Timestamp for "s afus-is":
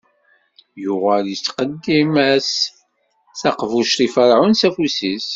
4.59-5.27